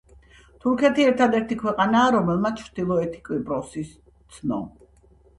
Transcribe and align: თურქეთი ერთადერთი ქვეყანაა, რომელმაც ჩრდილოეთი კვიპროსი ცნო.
თურქეთი 0.61 1.03
ერთადერთი 1.09 1.57
ქვეყანაა, 1.59 2.07
რომელმაც 2.15 2.61
ჩრდილოეთი 2.63 3.19
კვიპროსი 3.27 3.85
ცნო. 4.39 4.59